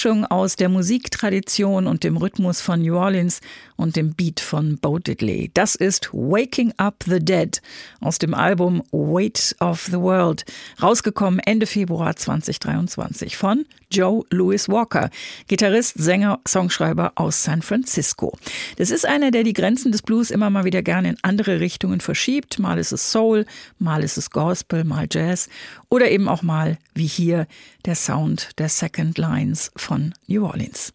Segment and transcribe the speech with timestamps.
[0.00, 3.42] Mischung aus der Musiktradition und dem Rhythmus von New Orleans
[3.76, 5.50] und dem Beat von Bo Diddley.
[5.52, 7.60] Das ist Waking Up the Dead
[8.00, 10.46] aus dem Album Weight of the World,
[10.82, 15.10] rausgekommen Ende Februar 2023 von Joe Louis Walker,
[15.48, 18.38] Gitarrist, Sänger, Songschreiber aus San Francisco.
[18.76, 22.00] Das ist einer, der die Grenzen des Blues immer mal wieder gerne in andere Richtungen
[22.00, 22.58] verschiebt.
[22.58, 23.44] Mal ist es Soul,
[23.78, 25.50] mal ist es Gospel, mal Jazz
[25.90, 27.46] oder eben auch mal, wie hier,
[27.84, 30.92] der Sound der Second Lines von New Orleans.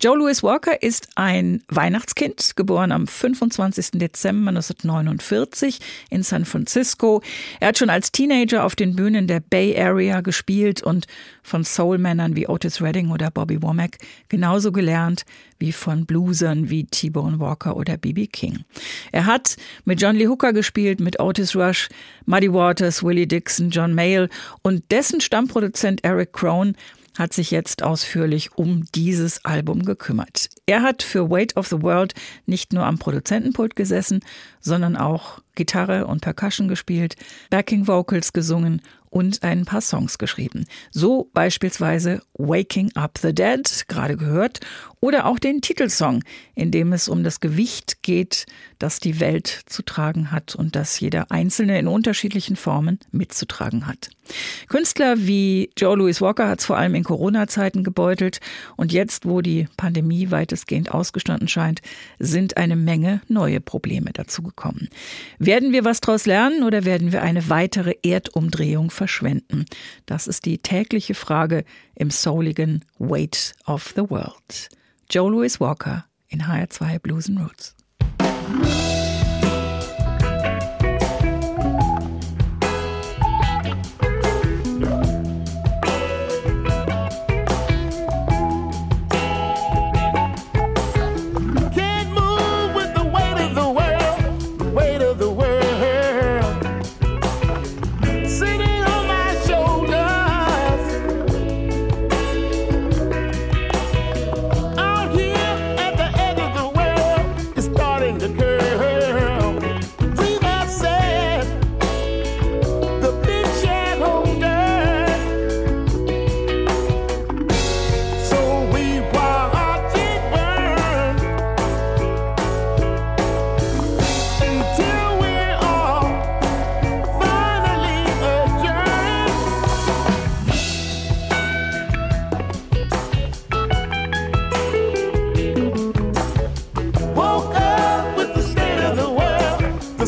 [0.00, 3.92] Joe Louis Walker ist ein Weihnachtskind, geboren am 25.
[3.92, 5.78] Dezember 1949
[6.10, 7.22] in San Francisco.
[7.60, 11.06] Er hat schon als Teenager auf den Bühnen der Bay Area gespielt und
[11.42, 15.24] von Soul-Männern wie Otis Redding oder Bobby Womack genauso gelernt
[15.58, 18.26] wie von Bluesern wie T-Bone Walker oder B.B.
[18.26, 18.64] King.
[19.12, 21.88] Er hat mit John Lee Hooker gespielt, mit Otis Rush,
[22.26, 24.28] Muddy Waters, Willie Dixon, John Mayall
[24.62, 26.72] und dessen Stammproduzent Eric Crone
[27.18, 30.48] hat sich jetzt ausführlich um dieses Album gekümmert.
[30.66, 32.14] Er hat für Weight of the World
[32.46, 34.20] nicht nur am Produzentenpult gesessen,
[34.60, 37.16] sondern auch Gitarre und Percussion gespielt,
[37.50, 38.80] Backing Vocals gesungen
[39.12, 40.64] und ein paar Songs geschrieben.
[40.90, 44.60] So beispielsweise Waking Up the Dead, gerade gehört,
[45.00, 46.24] oder auch den Titelsong,
[46.54, 48.46] in dem es um das Gewicht geht,
[48.78, 54.10] das die Welt zu tragen hat und das jeder Einzelne in unterschiedlichen Formen mitzutragen hat.
[54.68, 58.40] Künstler wie Joe Louis Walker hat es vor allem in Corona-Zeiten gebeutelt
[58.76, 61.82] und jetzt, wo die Pandemie weitestgehend ausgestanden scheint,
[62.18, 64.88] sind eine Menge neue Probleme dazugekommen.
[65.38, 69.64] Werden wir was daraus lernen oder werden wir eine weitere Erdumdrehung verschwenden?
[70.06, 71.64] Das ist die tägliche Frage
[71.96, 74.68] im souligen Weight of the World.
[75.10, 77.74] Joe Louis Walker in HR2 Blues and Roots.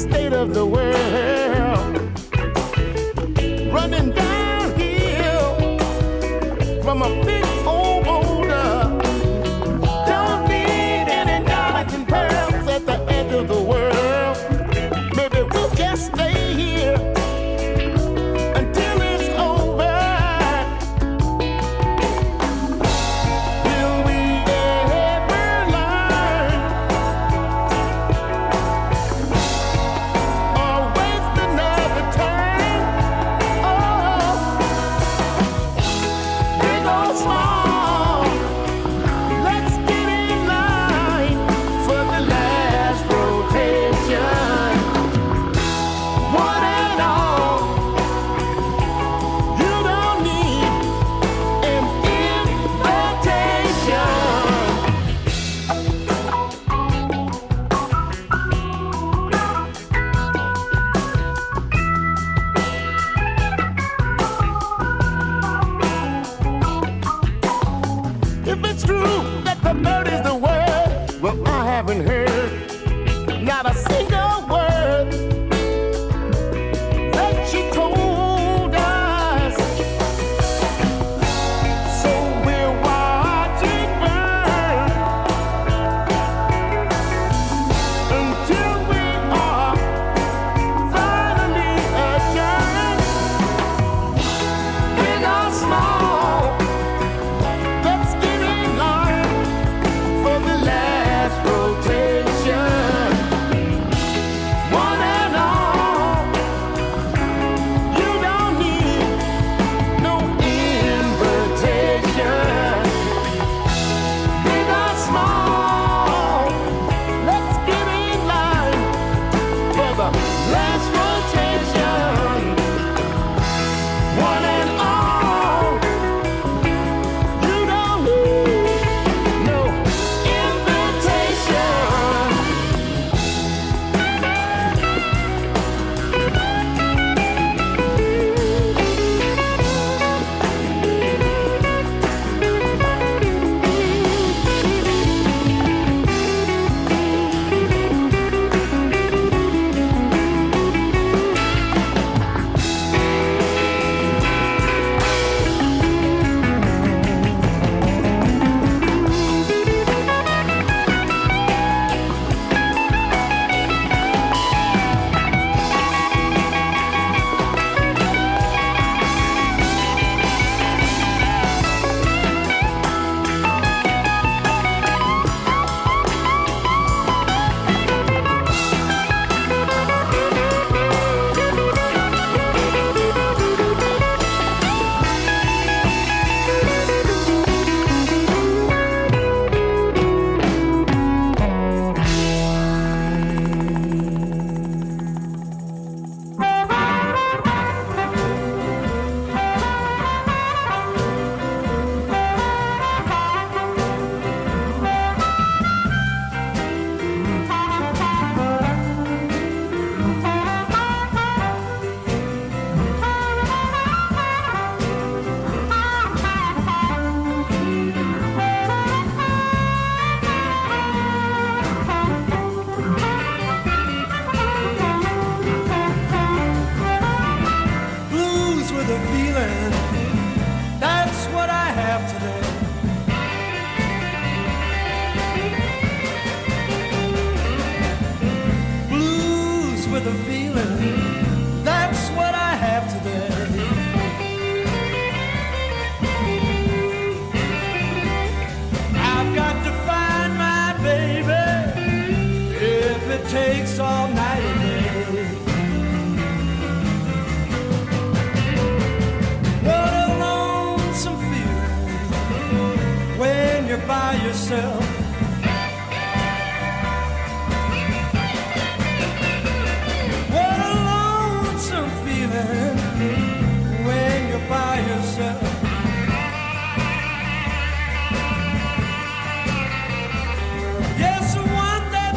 [0.05, 0.84] state of the world.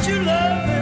[0.07, 0.76] You love has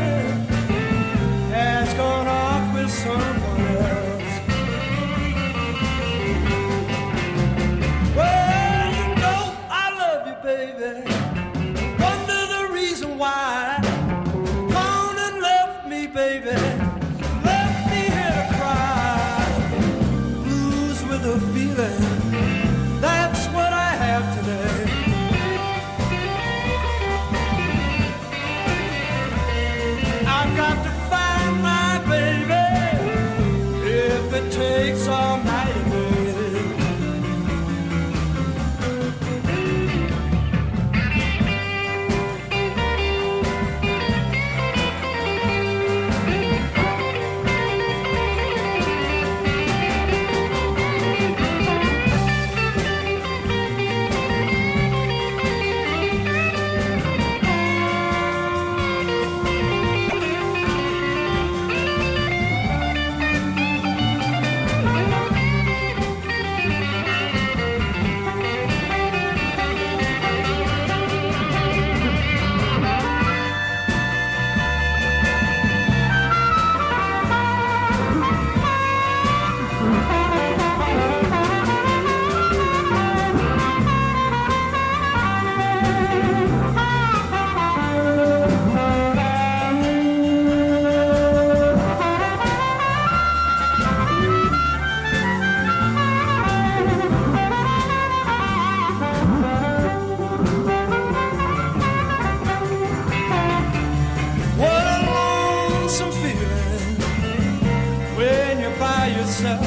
[109.26, 109.66] you're.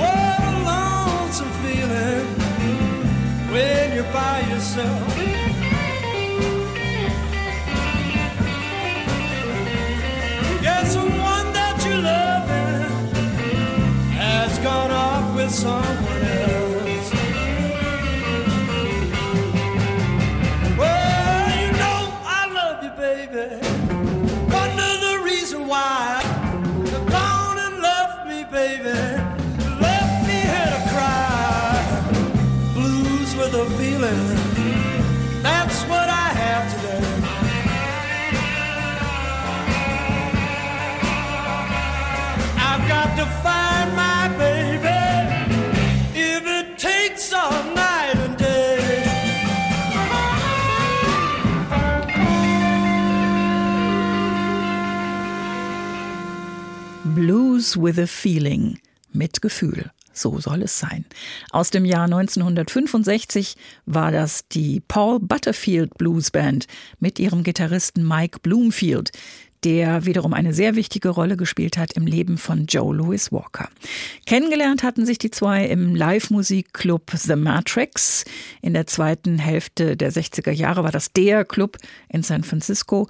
[0.00, 2.26] What a lonesome feeling
[3.52, 5.14] when you're by yourself.
[10.94, 12.48] One that you love
[14.12, 16.13] has gone off with someone
[57.76, 58.78] With a Feeling.
[59.12, 59.90] Mit Gefühl.
[60.12, 61.04] So soll es sein.
[61.50, 66.66] Aus dem Jahr 1965 war das die Paul Butterfield Blues Band
[67.00, 69.10] mit ihrem Gitarristen Mike Bloomfield,
[69.64, 73.68] der wiederum eine sehr wichtige Rolle gespielt hat im Leben von Joe Louis Walker.
[74.26, 78.24] Kennengelernt hatten sich die zwei im Live-Musikclub The Matrix.
[78.60, 81.78] In der zweiten Hälfte der 60er Jahre war das der Club
[82.08, 83.08] in San Francisco.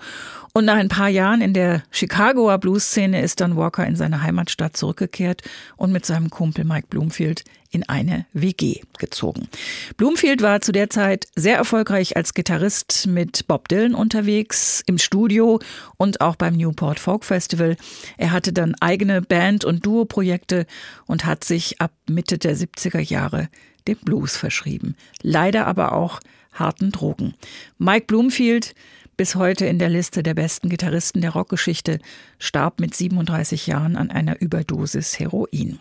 [0.52, 4.76] Und nach ein paar Jahren in der Chicagoer Blues-Szene ist dann Walker in seine Heimatstadt
[4.76, 5.42] zurückgekehrt
[5.76, 7.42] und mit seinem Kumpel Mike Bloomfield
[7.74, 9.48] in eine WG gezogen.
[9.96, 15.60] Bloomfield war zu der Zeit sehr erfolgreich als Gitarrist mit Bob Dylan unterwegs, im Studio
[15.96, 17.76] und auch beim Newport Folk Festival.
[18.16, 20.66] Er hatte dann eigene Band- und Duo-Projekte
[21.06, 23.48] und hat sich ab Mitte der 70er Jahre
[23.88, 24.96] dem Blues verschrieben.
[25.22, 26.20] Leider aber auch
[26.52, 27.34] harten Drogen.
[27.78, 28.74] Mike Bloomfield
[29.16, 31.98] bis heute in der Liste der besten Gitarristen der Rockgeschichte,
[32.38, 35.78] starb mit 37 Jahren an einer Überdosis Heroin.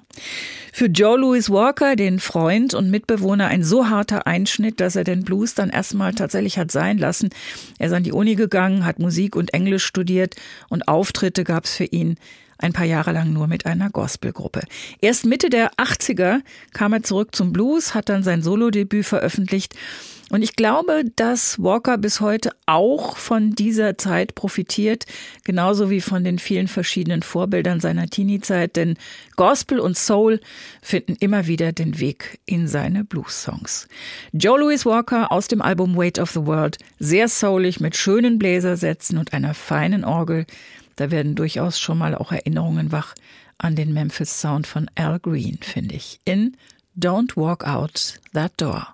[0.71, 5.23] Für Joe Louis Walker, den Freund und Mitbewohner, ein so harter Einschnitt, dass er den
[5.23, 7.29] Blues dann erstmal tatsächlich hat sein lassen.
[7.79, 10.35] Er ist an die Uni gegangen, hat Musik und Englisch studiert
[10.69, 12.17] und Auftritte gab es für ihn
[12.57, 14.61] ein paar Jahre lang nur mit einer Gospelgruppe.
[15.01, 16.39] Erst Mitte der 80er
[16.71, 19.75] kam er zurück zum Blues, hat dann sein Solodebüt veröffentlicht
[20.33, 25.05] und ich glaube, dass Walker bis heute auch von dieser Zeit profitiert,
[25.43, 28.97] genauso wie von den vielen verschiedenen Vorbildern seiner Teenie-Zeit, denn
[29.35, 30.39] Gospel und Soul
[30.81, 33.87] finden immer wieder den Weg in seine Blues-Songs.
[34.31, 39.19] Joe Louis Walker aus dem Album Weight of the World, sehr soulig mit schönen Bläsersätzen
[39.19, 40.47] und einer feinen Orgel.
[40.95, 43.13] Da werden durchaus schon mal auch Erinnerungen wach
[43.59, 46.57] an den Memphis Sound von Al Green, finde ich, in
[46.97, 48.87] Don't Walk Out That Door.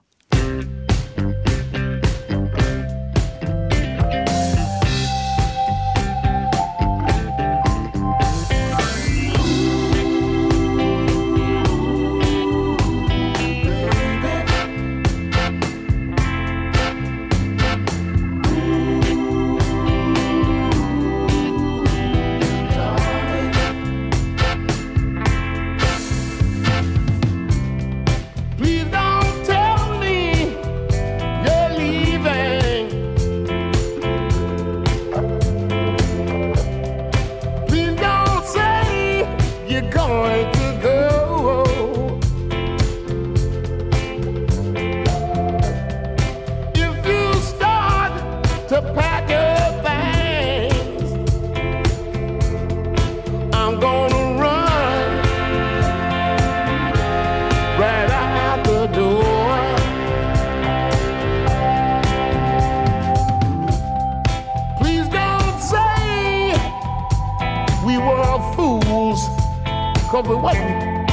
[70.21, 71.07] Cause we wasn't.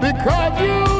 [0.00, 0.95] Because you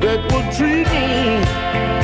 [0.00, 1.99] that will treat me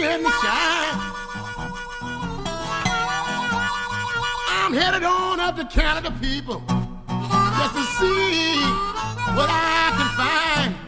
[0.00, 0.24] I'm
[4.72, 8.60] headed on up to Canada, people, just to see
[9.34, 10.87] what I can find.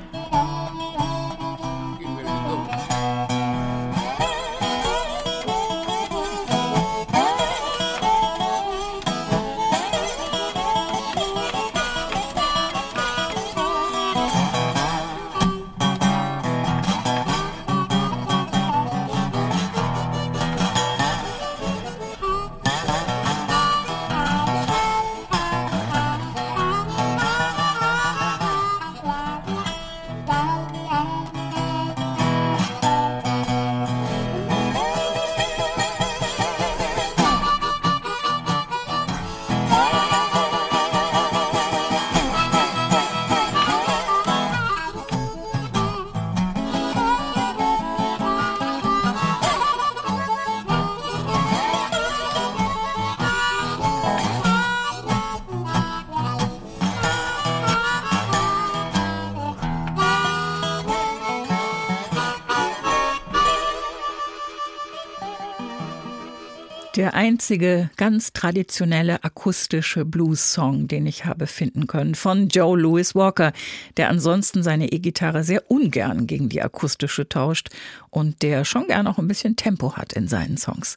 [67.01, 73.55] Der einzige ganz traditionelle akustische Blues-Song, den ich habe finden können, von Joe Louis Walker,
[73.97, 77.71] der ansonsten seine E-Gitarre sehr ungern gegen die akustische tauscht
[78.11, 80.97] und der schon gern auch ein bisschen Tempo hat in seinen Songs.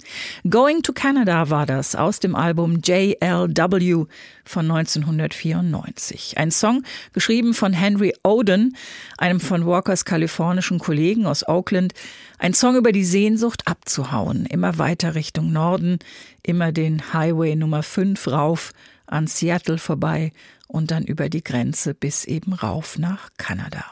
[0.49, 4.05] Going to Canada war das aus dem Album JLW
[4.43, 6.37] von 1994.
[6.37, 8.75] Ein Song geschrieben von Henry Oden,
[9.17, 11.93] einem von Walkers kalifornischen Kollegen aus Oakland,
[12.39, 15.99] ein Song über die Sehnsucht abzuhauen, immer weiter Richtung Norden,
[16.41, 18.73] immer den Highway Nummer 5 rauf,
[19.05, 20.31] an Seattle vorbei
[20.67, 23.85] und dann über die Grenze bis eben rauf nach Kanada.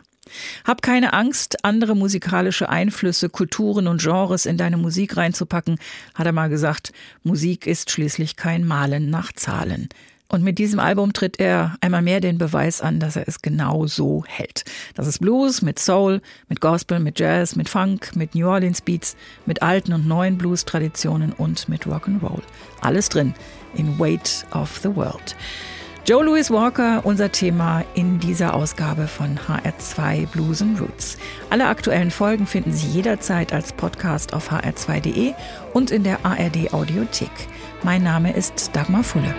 [0.65, 5.77] Hab keine Angst, andere musikalische Einflüsse, Kulturen und Genres in deine Musik reinzupacken,
[6.15, 6.91] hat er mal gesagt.
[7.23, 9.89] Musik ist schließlich kein Malen nach Zahlen.
[10.31, 13.85] Und mit diesem Album tritt er einmal mehr den Beweis an, dass er es genau
[13.85, 14.63] so hält.
[14.95, 19.17] Das ist Blues mit Soul, mit Gospel, mit Jazz, mit Funk, mit New Orleans Beats,
[19.45, 22.41] mit alten und neuen Blues-Traditionen und mit Rock'n'Roll.
[22.79, 23.33] Alles drin
[23.75, 25.35] in Weight of the World.
[26.03, 31.19] Joe Louis Walker, unser Thema in dieser Ausgabe von HR2 Blues and Roots.
[31.51, 35.33] Alle aktuellen Folgen finden Sie jederzeit als Podcast auf hr2.de
[35.73, 37.29] und in der ARD Audiothek.
[37.83, 39.35] Mein Name ist Dagmar Fulle.